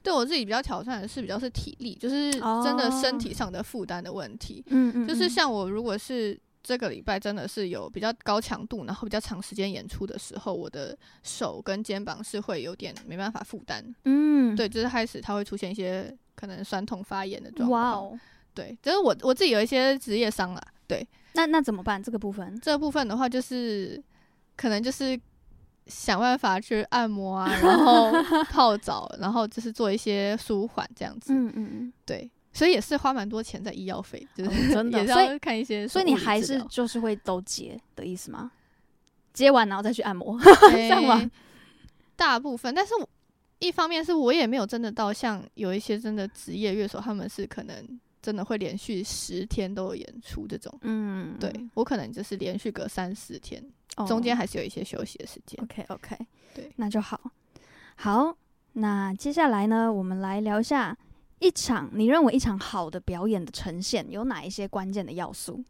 [0.03, 2.31] 对我自己比较挑战的是比较是体力，就是
[2.65, 4.65] 真的身体上的负担的问题。
[4.69, 6.39] 嗯嗯，就是像我如果是。
[6.67, 13.95] 这个礼拜真的是有比较高强度，然后比较长时间演出的时候，我的手跟肩膀是会有点没办法负担。
[14.05, 17.81] 嗯，对，就是开始它会出现一些可能酸痛发炎的状况。
[17.81, 18.19] 哇哦，
[18.53, 20.63] 对，就是我我自己有一些职业伤啦。
[20.89, 22.03] 对，那那怎么办？
[22.03, 24.03] 这个部分，这个部分的话，就是
[24.57, 25.17] 可能就是
[25.87, 28.11] 想办法去按摩啊，然后
[28.51, 31.33] 泡澡，然后就是做一些舒缓这样子。
[31.33, 32.29] 嗯嗯嗯，对。
[32.57, 36.01] 所以也是花蛮多钱在医药费，就是、哦、真的，所以看一些所。
[36.01, 38.51] 所以你还是就是会都接的意思吗？
[39.35, 41.31] 接完然后再去按摩，欸、 这样吗？
[42.17, 42.95] 大部分，但是
[43.59, 50.73] 一方面是我也没有真的到像有一些真的职业乐手，他们是可能真的会连续十天都有演出这种。
[50.81, 53.63] 嗯，对，我可能就是连续隔三四天，
[53.97, 55.63] 哦、中间还是有一些休息的时间。
[55.63, 56.17] OK OK，
[56.55, 57.21] 对，那就好。
[57.97, 58.35] 好，
[58.73, 60.97] 那接下来呢，我们来聊一下
[61.39, 65.63] 一场你认为一场好的表演的呈现有哪一些关键的要素？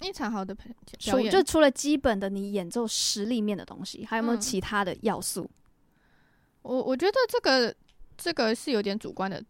[0.00, 5.42] 一场好的表演，就除了基本的你演奏实力面的东西，还有没有其他的要素？
[5.42, 5.50] 嗯
[6.66, 7.72] 我我觉得这个
[8.16, 9.40] 这个是有点主观的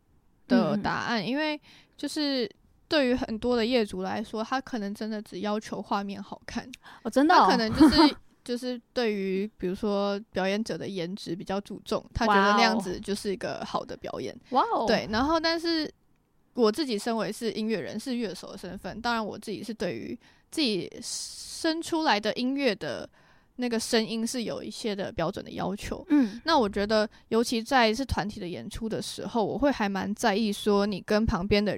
[0.46, 1.58] 的答案，嗯、因为
[1.96, 2.46] 就是
[2.88, 6.70] 对于很多的业主来说，他可能真的只要求画面好看，
[7.02, 15.08] 哦，真的、哦，他可能就是就是对于比如说表演者的颜值比较注重，他觉得那样子就是一个好的表演，哇哦，对。
[15.10, 15.92] 然后，但是
[16.54, 20.18] 我自己身为是音乐人，是乐手的身份，当然我自己是对于
[20.50, 23.10] 自己生出来的音乐的。
[23.58, 31.74] 那个声音是有一些的标准的要求，嗯，那我觉得，尤其在是团体的演出的时候，我会还蛮在意说你跟旁边的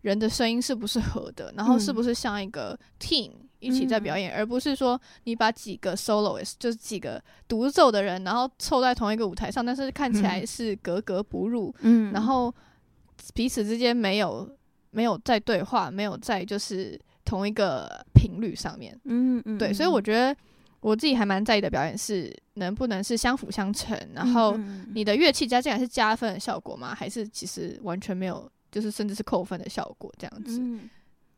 [0.00, 3.30] 人的声音是不是合的，然后是不是像一个 team
[3.62, 12.52] 一起在表演，嗯、而不是说你把几个 soloist 就是几个独奏的人，然后凑在同一个舞台上，但是看起来是格格不入，嗯，然后
[13.32, 14.50] 彼此之间没有
[14.90, 20.36] 没有在对话，没有在就是同一个频率上面，嗯嗯，对，所以我觉得。
[20.82, 24.58] 我自己还蛮在意的表演是能不能是相辅相成，然后
[24.92, 26.92] 你的乐器加进来是加分的效果吗？
[26.92, 30.58] 还是其实完全没有，就是甚至是扣分的效果这样子？
[30.60, 30.90] 嗯、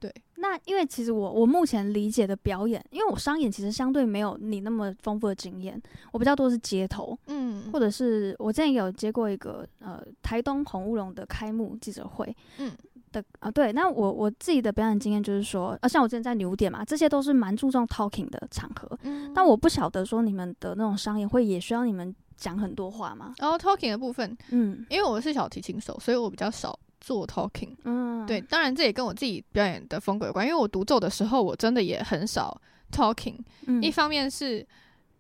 [0.05, 0.15] 对。
[0.37, 5.81] 那因为其实我我目前理解的表演，因为我商演其实相对没有你那么丰富的经验，
[6.13, 12.71] 我比较多是街头，嗯，或者是我之前有接过一个呃台东红乌龙的开幕记者会，嗯。
[13.13, 18.91] 的啊，对，那我我自己的表演经验就是说，啊，像我之前在牛点嘛，这些都是蛮注重 talking 的场合。
[19.05, 23.33] 嗯，但我不晓得说你们的那种商演会也需要你们讲很多话吗？
[23.39, 27.75] 然后 talking 的部分，嗯，因为我是小提琴手，所以我比较少做 talking。
[27.85, 33.39] 嗯，对，当然这也跟我自己表演的风格有关，因为我独奏的时候，我真的也很少 talking。
[33.67, 34.67] 嗯，一方面是。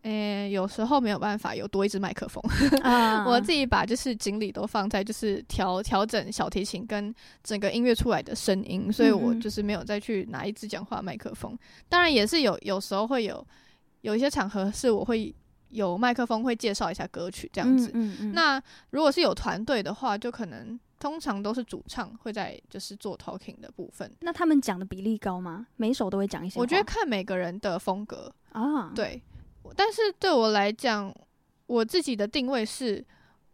[0.04, 2.42] 诶、欸，有时候没有办法有多一支麦克风，
[3.24, 7.10] 我自己把就是精力都放在就是调调整小提琴跟
[7.42, 11.58] 整个音乐出来的声音，所以我就是没有再去拿一支讲话麦克风。
[11.88, 13.42] 当然也是有有时候会有
[14.02, 15.34] 有一些场合是我会
[15.70, 17.90] 有麦克风会介绍一下歌曲这样子。
[18.34, 24.10] 那如果是有团队的话，就可能通常都是主唱会在就是做 talking 的部分。
[24.20, 25.66] 那他们讲的比例高吗？
[25.76, 26.58] 每首都会讲一些？
[26.58, 29.20] 我觉得看每个人的风格啊，对。
[29.76, 31.14] 但是对我来讲，
[31.66, 33.04] 我自己的定位是，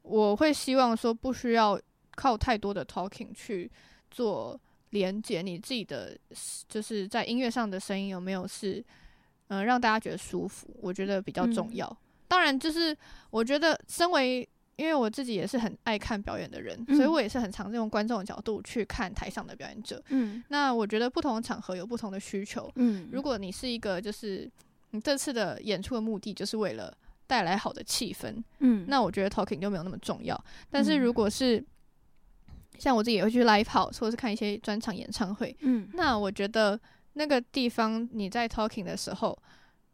[0.03, 1.77] 我会希望说不需要
[2.13, 3.69] 靠太多的 talking 去
[4.13, 4.57] 做
[4.91, 6.17] 连接，你自己的
[6.69, 8.75] 就是在音乐上的声音有没有是，
[9.49, 11.85] 嗯、呃，让大家觉得舒服，我觉得比较重要。
[11.85, 11.97] 嗯、
[12.29, 12.97] 当然，就是
[13.31, 14.49] 我觉得身为，
[14.81, 20.03] 因为我自己也是很爱看表演的人，嗯、所以我也是很常用观众的角度去看台上的表演者。
[20.09, 22.71] 嗯，那我觉得不同的场合有不同的需求。
[22.77, 24.51] 嗯，如果你是一个就是。
[24.93, 26.93] 你这次的演出的目的就是为了
[27.25, 30.37] 带来好的气氛，嗯，那我觉得 talking 就没有那么重要。
[30.69, 31.65] 但是如果是
[32.77, 36.77] 像我自己也会去 live house 或者是看一些专场演唱会，嗯，那我觉得
[37.13, 39.39] 那个地方你在 talking 的时候，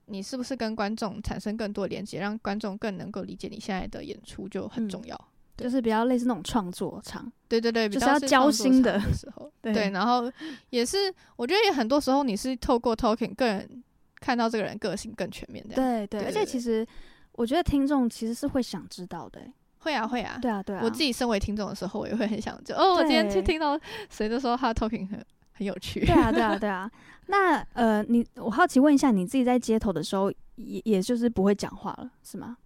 [0.06, 5.14] 你是不是跟观众产生更多连接，让观众更能够理解你现在的演出就很重要。
[5.14, 10.32] 嗯、就是比较类似那种创作场，对对对，比较是要交心的时候， 对，对，然后
[10.70, 13.82] 也是我觉得也很多时候你是透过 talking 个人。
[14.18, 16.84] 看到这个人个性更全面的，对对，而且其实
[17.32, 19.40] 我觉得听众其实是会想知道的，
[19.80, 20.80] 会啊会啊，对啊对啊。
[20.82, 25.22] 我自己身为听众的时候，我也会很想就哦，我今天去听到谁都说他 talking 很
[25.56, 26.90] 很有趣，对啊对啊 对啊。
[27.26, 32.56] 那呃，你我好奇问一下，你自己在街头的时候，也也就是不会讲话了，是吗？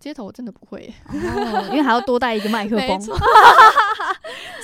[0.00, 0.92] 街头我真的不会，
[1.70, 2.98] 因为还要多带一个麦克风。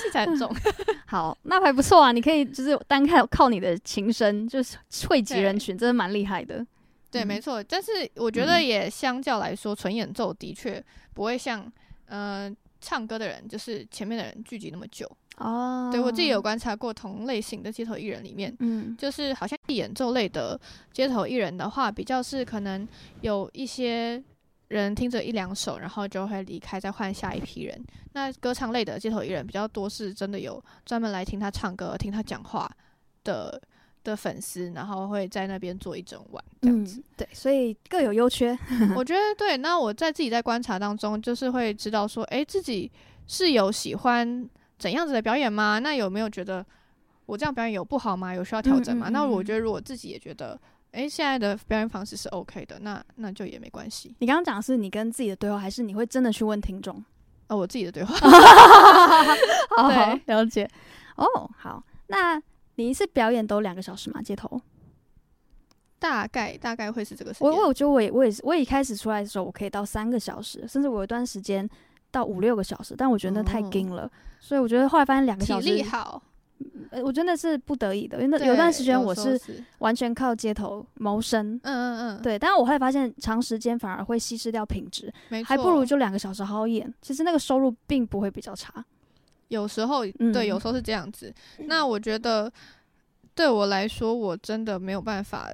[0.02, 0.52] 器材很重，
[1.06, 2.10] 好，那还不错啊！
[2.10, 4.76] 你可以就是单靠靠你的琴声，就是
[5.08, 6.66] 汇集人群，真的蛮厉害的。
[7.10, 7.62] 对，没错。
[7.62, 10.82] 但是我觉得也相较来说，纯演奏的确
[11.14, 11.70] 不会像
[12.06, 15.88] 呃唱歌的人，就是前面的人聚集那么久哦。
[15.92, 20.60] 对，我自己有观察过同类型的街头艺人里面，嗯，就是好像演奏类的
[20.92, 22.86] 街头艺人的话，比较是可能
[23.20, 24.22] 有一些。
[24.68, 27.82] 人听着一两首，然后就会离开，再换下一批人。
[28.12, 32.70] 那歌唱类的街头艺人比较多，是真的有专门来听他唱歌、听他讲话
[33.24, 33.58] 的
[34.04, 36.98] 的粉丝，然后会在那边坐一整晚这样子。
[36.98, 38.56] 嗯、对，所以各有优缺。
[38.96, 39.56] 我觉得对。
[39.56, 42.90] 那我在自己在观察当中，就是会知道说，诶，自己
[43.26, 45.78] 是有喜欢怎样子的表演吗？
[45.78, 46.64] 那有没有觉得
[47.26, 48.34] 我这样表演有不好吗？
[48.34, 49.08] 有需要调整吗？
[49.08, 50.58] 嗯嗯嗯，那我觉得如果自己也觉得
[50.92, 54.14] 哎、欸，现在的表演方式是 OK 的，那那就也没关系。
[54.20, 57.04] 你刚刚讲的是你跟自己的对话，还是你会真的去问听众？
[57.48, 58.14] 哦，我自己的对话。
[59.76, 60.68] 好，好，了解。
[61.16, 62.40] 哦，好，那
[62.78, 64.22] 你一次表演都两个小时吗？
[64.22, 64.60] 街头？
[65.98, 67.50] 大概大概会是这个时间。
[67.50, 71.68] 我我觉得我也我也是，我一开始出来的时候，我可以到三个小时，甚至我有一段时间
[72.12, 75.66] 到五六个小时，但我觉得那太紧了，哦，所以我觉得后来发现两个小时。
[75.66, 76.22] 体力好。
[76.90, 79.40] 呃，我真的是不得已的，因为那有段时间我是
[79.78, 81.54] 完全靠街头谋生。
[81.54, 82.38] 嗯嗯嗯，对。
[82.38, 85.12] 但是我后来发现，长时间反而会稀释掉品质，
[85.44, 86.92] 还不如就两个小时好好演。
[87.02, 88.84] 其实那个收入并不会比较差。
[89.48, 91.32] 有时候，对，有时候是这样子。
[91.58, 92.50] 嗯、那我觉得，
[93.34, 95.50] 对我来说，我真的没有办法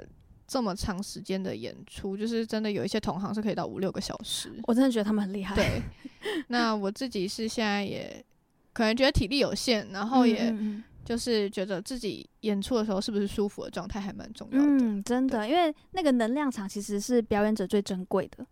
[0.47, 2.17] 这么长时间的演出。
[2.17, 5.55] 就是真的有一些同行是可以到五六个小时，我真的觉得他们很厉害。
[5.55, 5.83] 对。
[6.49, 8.25] 那我自己是现在也
[8.73, 10.51] 可能觉得体力有限，然后也。
[10.51, 14.67] 嗯嗯嗯就是觉得自己演出的时候是不是舒服的状态还蛮重要的。
[14.67, 18.47] 嗯，真的，因为那个能量场其实是表演者最珍贵的。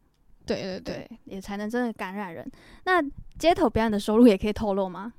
[0.45, 2.47] 对对对，对，也才能真的感染人。
[2.85, 3.03] 那
[3.39, 5.15] 街头表演的收入也可以透露吗？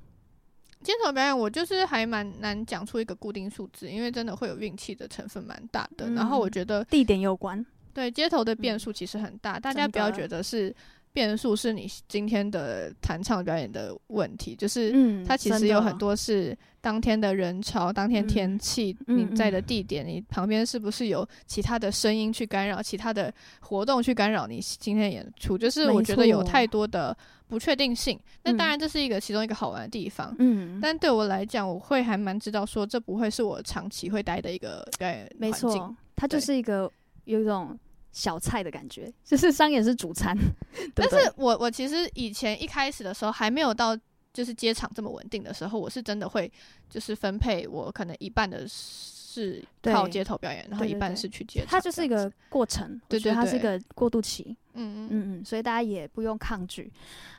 [0.84, 6.06] 街头表演我就是还蛮难讲出一个固定数字，因为真的会有运气的成分蛮大的。
[6.06, 10.72] 嗯，然后我觉得地点有关，对，街头的变数其实很大，嗯，大家不要觉得是。
[11.14, 28.18] 变数是你今天的弹唱表演的问题，就是它其实有很多是当天的人潮、嗯、当天天气、嗯、你在的地点、嗯、你旁边是不是有其他的声音去干扰、其他的活动去干扰你今天演出，就是我觉得有太多的不确定性。
[28.42, 35.70] 那当然这是一个其中一个好玩的地方，嗯，但对我来讲，我会还蛮知道说这不会是我长期会待的一个表演环境。
[35.70, 36.90] 没错，它就是一个
[37.26, 37.78] 有一种。
[38.14, 40.34] 小菜的感觉， 就是商演是主餐。
[40.94, 43.94] 但是我我其实以前一开始的时候还没有到
[44.32, 46.50] 就是接场这么稳定的时候，我是真的会
[46.88, 51.68] 就是分配我可能一半的是靠街头表演，然后一半是去接场。
[51.68, 54.56] 它就是一个过程，对对，它是一个过渡期。
[54.76, 56.90] 嗯嗯嗯嗯，所以大家也不用抗拒。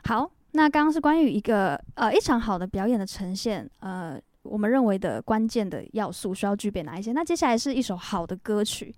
[0.04, 7.12] 好，那刚刚是关于一个呃一场好的表演的呈现，呃，我们认为的关键的要素需要具备哪一些？
[7.12, 8.94] 那接下来是一首好的歌曲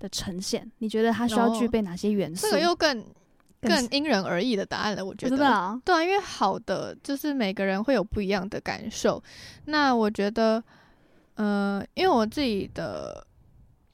[0.00, 2.46] 的呈现，你觉得它需要具备哪些元素？
[2.48, 3.04] 这个又更
[3.60, 5.46] 更因人而异的答案了，我觉得。
[5.46, 9.22] 啊对啊，因为好的就是每个人会有不一样的感受。
[9.66, 10.64] 那我觉得，
[11.34, 13.24] 呃，因为我自己的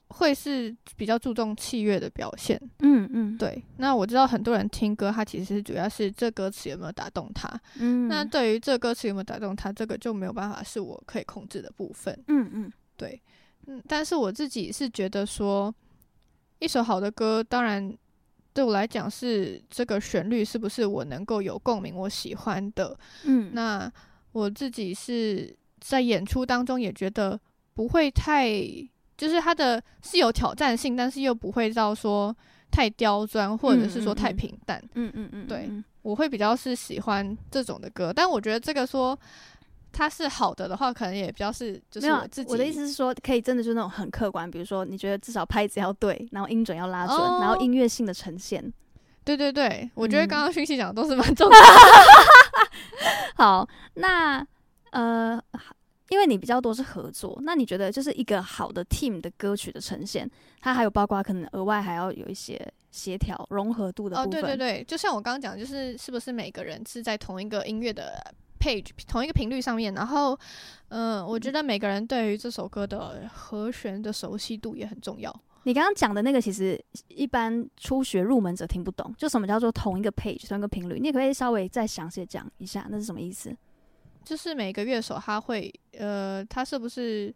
[0.07, 2.57] 会是比较注重器乐的表现。
[2.79, 3.61] 嗯嗯，对。
[3.75, 7.49] 那我知道很多人听歌，他其实主要是这歌词有没有打动他。
[7.77, 8.07] 嗯。
[8.07, 12.17] 那对于这歌词有没有打动他，这个就没有办法是我可以控制的部分。
[12.29, 13.21] 嗯嗯，对。
[13.65, 15.75] 嗯，但是我自己是觉得说。
[16.59, 17.95] 一首好的歌，当然
[18.53, 22.97] 对我来讲是这个旋律是不是我能够有共鸣，我喜欢的。
[23.23, 23.91] 嗯，那
[24.31, 27.39] 我自己是在演出当中也觉得
[27.73, 28.49] 不会太，
[29.17, 32.35] 就是它的是有挑战性，但是又不会到说
[32.71, 34.81] 太刁钻，或者是说太平淡。
[34.95, 35.69] 嗯嗯嗯，对，
[36.01, 39.17] 我会比较是喜欢这种的歌，但我觉得这个说。
[39.97, 42.51] 它是好的的话，可能也比较是就是我自己。
[42.51, 48.71] 我的意思是说，可以真的就是那种很客观，比如说你觉得至少拍子要对，然后音准要拉准，哦、然后音乐性的呈现。
[49.25, 51.65] 对对对，我觉得刚刚讯息讲的都是蛮重要的。
[53.37, 54.45] 好，那
[54.91, 55.41] 呃，
[56.09, 60.29] 因为你比较多是合作，那你觉得就是一个好的 team 的歌曲的呈现，
[60.61, 64.39] 它还有包括可能额外还要有一些协调融合度的部分。
[64.39, 68.23] 哦，对对对，就像我刚刚讲，就是是不是每个人是在同一个音乐的。
[68.57, 70.37] Page 同一个频率上面，然后，
[70.89, 75.33] 嗯、呃，我觉得每个人对于这首歌的和弦的熟悉度也很重要。
[75.63, 80.99] 你刚刚讲的那个，其实一般初学入门者听不懂，就什么叫做同一个 page 同一个频率？
[80.99, 83.55] 你也可以稍微再详细讲一下，那是什么意思？
[84.23, 87.33] 就是每个乐手他会，呃，他是不是，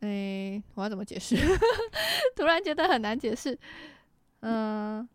[0.00, 0.08] 诶、
[0.56, 1.36] 欸，我要怎么解释？
[2.36, 3.58] 突然觉得很难解释，
[4.40, 5.08] 嗯、呃。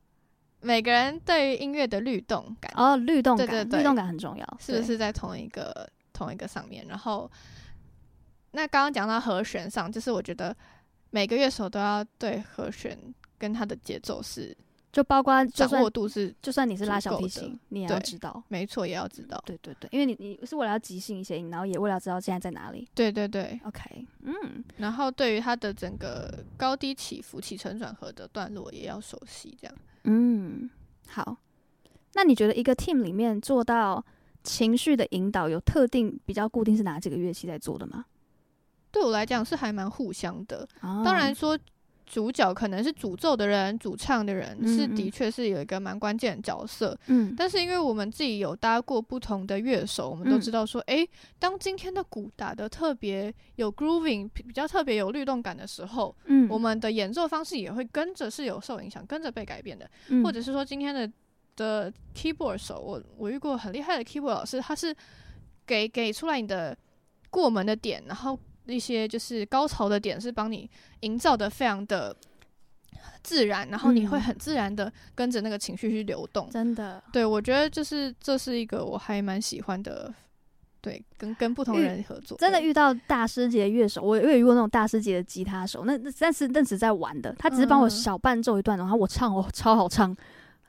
[0.62, 2.72] 每个人对于音乐的律动感。
[2.76, 6.86] 哦，律动感，对对对，律动感很重要，是不是在同一个同一个上面？
[6.88, 7.30] 然后，
[8.52, 10.56] 那刚刚讲到和弦上，就是我觉得
[11.12, 12.98] 每个乐手都要对和弦
[13.38, 14.56] 跟他的节奏是，
[14.92, 29.78] 就包括掌握度是，就算你是拉小提琴，你也要知道，没错，也要知道，对对对，因为你你是为了要即兴一些音，然后也为了知道现在在哪里，对对对，OK，嗯，然后对于他的整个高低起伏、起承转合的段落也要熟悉，这样。
[30.08, 30.70] 嗯，
[31.08, 31.38] 好。
[32.14, 34.04] 那你觉得一个 team 里面做到
[34.44, 38.06] 情绪的引导，有特定比较固定是哪几个乐器在做的吗？
[38.90, 40.68] 对我来讲是还蛮互相的。
[40.82, 41.60] 哦、当然说
[42.08, 46.98] 主角可能是主奏的人、主唱的人，嗯嗯是的确是有一个蛮关键的角色。
[47.08, 59.88] 嗯，但是因为我们自己有搭过不同的乐手，我们都知道说，诶、嗯欸，当今天的鼓打的特别有 grooving，比较特别有律动感的时候，嗯，我们的演奏方式也会跟着是有受影响，跟着被改变的。
[60.08, 61.12] 嗯、或者是说，今天的
[61.58, 64.96] 的 keyboard 手，我我遇过很厉害的 keyboard 老师，他是
[65.66, 66.78] 给给出来你的
[67.30, 68.40] 过门的点，然后。
[68.68, 70.70] 一些就是高潮的点是帮你
[71.02, 72.16] 营造的非常的
[73.24, 76.50] 自然，然后你会很自然的跟着那个情绪去流动。
[76.50, 80.14] 真的，对，我觉得就是这是一个我还蛮喜欢的。
[80.80, 90.16] 对，跟跟不同人合作，真的遇到大师级的乐手，我我也遇过那种大师级的吉他手，那那但是那只在玩的，他只是帮我小伴奏一段，然后我唱哦，超好唱。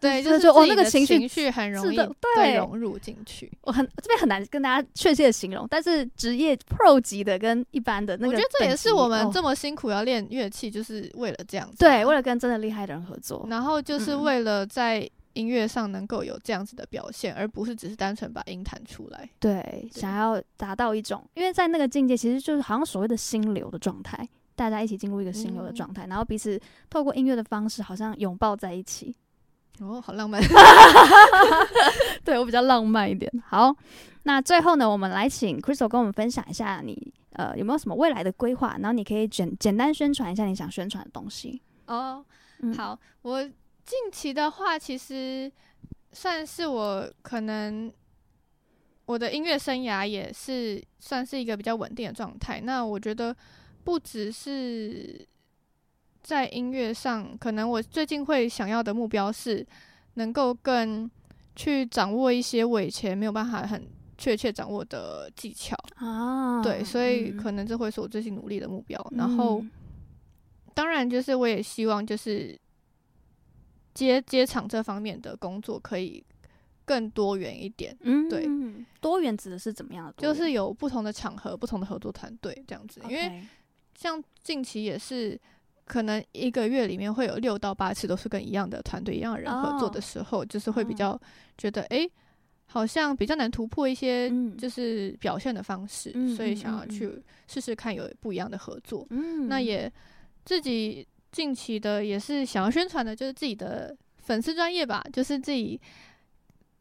[0.01, 1.97] 对，就是哦，那个情绪很容易
[2.35, 3.51] 对融入进去。
[3.63, 11.77] 我很这边很难跟大家确切的形容，但是职业 pro 级的跟一般的那个，我觉得这也是我们这么辛苦要练乐器，就是为了这样子。
[11.79, 19.29] 对，为了跟真的厉害的人合作，然后就是为了在音乐上能够有这样子的表现，而不是只是单纯把音弹出来。
[19.41, 29.15] 对，想要达到一种，因为在那个境界，其实就是好像所谓的心流的状态，大家一起进入一个心流的状态，然后彼此透过音乐的方式，好像拥抱在一起。
[29.81, 30.43] 哦，好浪漫，
[32.25, 33.31] 对我比较浪漫一点。
[33.47, 33.75] 好，
[34.25, 41.63] 那最后呢，我们来请 Crystal 跟我们分享一下你呃有没有什么未来的规划，然后你可以简简单宣传一下你想宣传的东西。
[41.87, 42.25] 哦，
[42.61, 45.51] 嗯、好，我近期的话，其实
[46.13, 47.93] 算是我可能
[49.07, 52.61] 我的音乐生涯也是算是一个比较稳定的状态。
[52.61, 53.37] 那我觉得
[53.85, 55.27] 不只是。
[56.29, 59.67] 在音乐上，可能我最近会想要的目标是，
[60.17, 61.11] 能够更
[61.57, 66.63] 去掌握一些我以前没有办法很确切掌握的技巧啊。
[66.63, 69.01] 对，所以可能这会是我最近努力的目标。
[69.13, 69.65] 嗯、然后，
[70.75, 72.61] 当然就是我也希望就是
[73.95, 76.23] 接接场这方面的工作可以
[76.85, 77.97] 更多元一点。
[78.03, 78.47] 嗯，对，
[79.01, 80.13] 多元指的是怎么样的？
[80.19, 83.01] 就是有不同的场合、不同的合作团队这样子。
[83.09, 83.43] 因为
[83.95, 85.41] 像近期也是。
[85.89, 91.19] 可能一个月里面会有六到八次都是跟一样的团队、一样的人合作的时候，哦、就是会比较
[91.57, 92.09] 觉得，哎、
[92.67, 97.11] 好像比较难突破一些就是表现的方式，嗯、所以想要去
[97.47, 99.07] 试试看有不一样的合作。
[99.11, 99.91] 嗯，那也
[100.45, 105.81] 自己近期的也是想要宣传的，就是自己的粉丝专业吧，就是自己。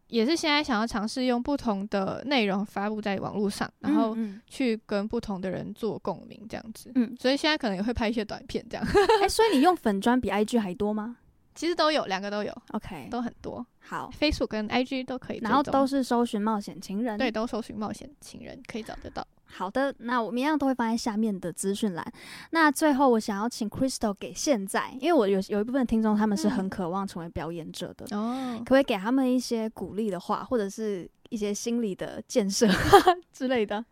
[0.08, 4.16] 也是现在想要尝试用不同的内容发布在网络上，然后
[4.48, 6.92] 去跟不同的人做共鸣，这样子。
[6.96, 8.86] 嗯，所以现在可能也会拍一些短片，这样。
[9.20, 11.18] 哎、欸，所以你用粉砖比 IG 还多吗？
[11.56, 12.56] 其实都有，两个都有。
[12.72, 13.66] OK，都很多。
[13.80, 17.18] 好，Facebook 跟 IG 都可以，然后都是搜寻冒险情人。
[17.18, 19.26] 对，都搜寻冒险情人可以找得到。
[19.50, 22.06] 好的，那我们一样都会放在下面的资讯栏。
[22.52, 32.68] 那最后，我想要请 Crystal 给现在，因为我有有一部分听众他们是很渴望成为表演者的，哦、嗯，可不可以给他们一些鼓励的话，或者是一些心理的建设
[33.32, 33.84] 之类的？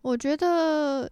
[0.00, 1.10] 我觉得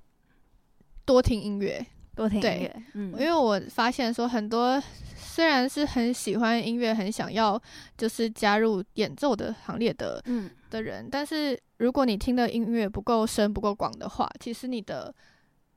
[1.04, 1.84] 多听音乐，
[2.16, 4.82] 多听音乐，嗯，因为我发现说很多
[5.14, 7.60] 虽然是很喜欢音乐，很想要
[7.96, 10.50] 就是加入演奏的行列的，嗯。
[10.72, 15.12] 的人，但是如果你听的音乐不够深、不够广的话，其实你的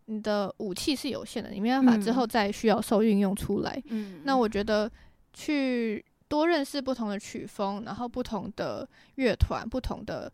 [0.05, 3.81] 你的武器是有限的，你没办法之后再需要受运用出来。
[3.87, 4.89] 嗯，那我觉得
[5.33, 10.31] 去多认识不同的曲风，然后不同的乐团、不同的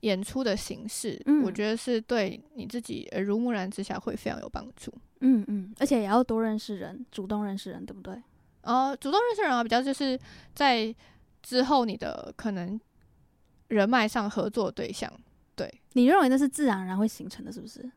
[0.00, 4.92] 演出的形式，嗯，我觉得是对你自己耳濡目染之下会非常有帮助。
[5.20, 8.14] 嗯嗯，而且也要多认识人，主动认识人，对不对？
[8.60, 10.20] 呃，主动认识人啊，比较就是
[10.54, 10.94] 在
[11.42, 12.78] 之后你的可能。
[13.74, 15.10] 人脉上合作对象，
[15.56, 17.90] 对，你认为那是自然而然会形成的，是不是？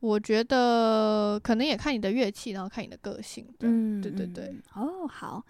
[0.00, 3.46] 我觉得可能也看你的乐器，然后看你的个性。
[3.60, 4.54] 嗯，对对对。
[4.74, 5.42] 哦，好，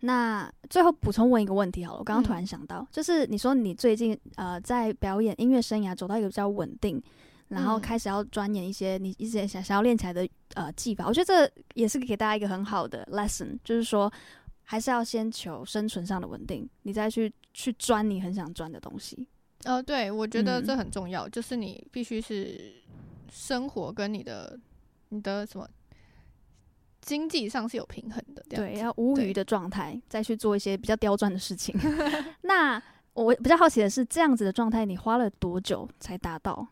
[0.00, 7.02] 那最后补充问一个问题好了，我刚刚突然想到，嗯、就是你说你最近呃在表演音乐生涯走到一个比较稳定，
[7.48, 14.12] 然后开始要钻研一些你一直想想要练起来的呃技法，我觉得这也是给大家一个很好的 lesson，就是说。
[14.64, 19.26] 还是要先求生存上的稳定，你再去去钻你很想钻的东西。
[19.64, 22.74] 呃，对，我觉得这很重要，嗯、就是你必须是
[23.30, 24.58] 生活跟你的
[25.10, 25.68] 你的什么
[27.00, 31.74] 经济上是有平衡的，对，要无余的状态再去做一些比较刁钻的事情。
[32.42, 32.82] 那
[33.12, 36.66] 我比较好奇的是，这样子的状态你花了多久才达到？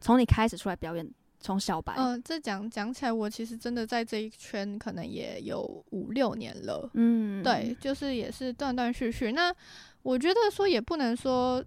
[0.00, 1.10] 从你开始出来表演。
[1.38, 9.32] 从小白，嗯、呃，这讲讲起来，我其实真的在这一圈可能也有五六年了，嗯，对，就是也是断断续续。
[9.32, 9.54] 那
[10.02, 11.62] 我觉得说也不能说，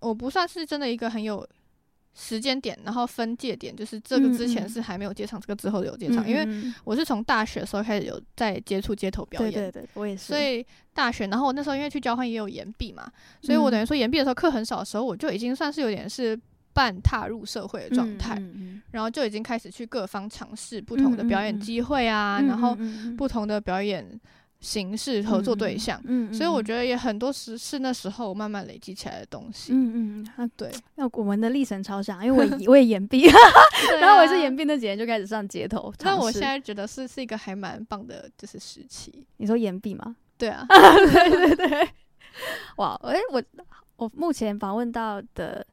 [0.00, 1.46] 我不算是真的一个很有
[2.14, 6.28] 时间点，然后分界点，就是这个之前是还没有接唱，这个之后有接唱。
[6.28, 6.46] 因为
[6.84, 10.24] 我是从大学的时候开始有在接触街头表演，对对对，我也是。
[10.24, 16.38] 所以大学，然后我那时候因为去交换也有延毕嘛，所以我等于说延毕的时候课很少的时候，我就已经算是有点是
[16.72, 18.40] 半踏入社会的状态，
[18.90, 22.76] 然后就已经开始去各方尝试不同的表演机会啊，然后
[23.16, 24.20] 不同的表演。
[24.62, 33.34] 形式合作对象，嗯，嗯，所以我觉得也很多时是那时候慢慢累积起来的东西，嗯嗯，啊对，那我们的历程超像，因为我 我也延毕，啊、
[34.00, 39.26] 然后我也是延毕那几年就开始上街头，那我现在觉得是是一个还蛮棒的，就是时期。
[39.38, 40.14] 你说延毕吗？
[40.38, 41.88] 对啊， 对对对，
[42.76, 43.42] 哇，哎、欸，我
[43.96, 45.66] 我目前访问到的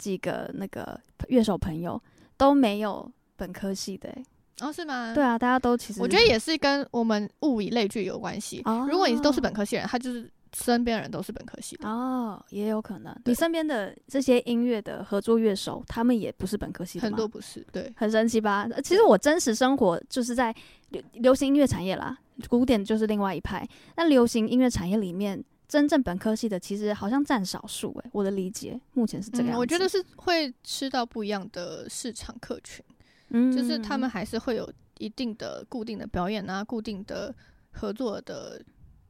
[0.00, 0.98] 几个那个
[1.28, 2.02] 乐手朋友
[2.38, 4.24] 都没有本科系的、欸。
[4.62, 5.12] 哦，是吗？
[5.14, 8.60] 对啊，大家都其实我觉得也是跟我们物以类聚有关系。
[8.64, 11.88] 哦，如果你都是本科系人，他就是身边人都是本科系的。
[11.88, 13.14] 哦，也有可能。
[13.24, 17.02] 你身边的这些音乐的合作乐手，他们也不是本科系的？
[17.02, 18.68] 很多不是，对，很神奇吧？
[18.84, 20.54] 其实我真实生活就是在
[20.90, 23.66] 流流行音乐产业啦，古典就是另外一派。
[23.96, 27.92] 那流行音乐产业里面，真正本科系的其实好像占少数。
[28.02, 32.84] 诶，我的理解目前是这个样我觉得是会吃到不一样的市场客群。
[33.28, 34.68] 嗯，就是他们还是会有
[34.98, 37.32] 一定的固定的表演啊，固定的
[37.70, 38.60] 合作的，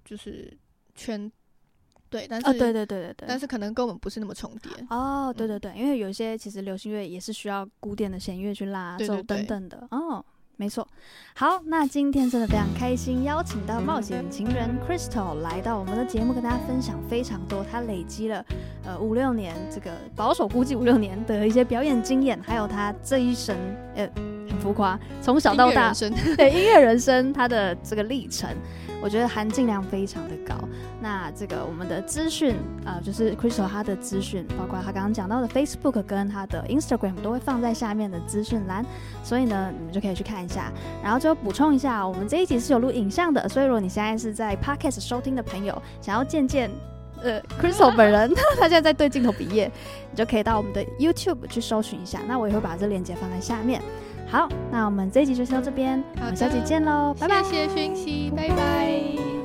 [0.04, 0.54] 就是
[0.94, 1.32] 圈，
[2.10, 4.70] 对，但是、哦、对对对对对，但是可能跟我们不是那么重叠。
[4.90, 10.22] 哦，对对对，因为有些其实流行乐也是需要古典的弦乐去拉奏等等的哦。
[10.60, 10.86] 没错，
[11.34, 18.44] 好，那今天真的非常开心，邀请到冒险情人 Crystal 来到我们的节目，跟大家分享非常多他累积了
[18.84, 23.56] 呃五六年，这个保守估计五六年的一些表演经验，还有他这一生
[23.94, 24.06] 呃
[24.50, 25.94] 很浮夸，从小到大
[26.36, 28.46] 对音乐人生他的这个历程。
[29.02, 30.54] 我觉得含金量非常的高。
[31.00, 38.84] 那这个我们的资讯啊、就是 Crystal 他的资讯，包括他刚刚讲到的 Facebook 跟他的 Instagram 都会放在下面的资讯栏，
[39.22, 40.70] 所以呢，你们就可以去看一下。
[41.02, 46.70] 然后最后补充一下，我们这一集是有录影像的，所以如果你现在是在 Podcast 收听的朋友，想要见见
[47.22, 49.70] 呃 Crystal 本人， 他现在在对镜头比耶，
[50.10, 52.20] 你就可以到我们的 YouTube 去搜寻一下。
[52.28, 53.80] 那我也会把这链接放在下面。
[54.30, 57.42] 好，那我们这一集就先到这边，我们下期见喽，拜拜。
[57.42, 59.39] 谢谢讯息，拜拜。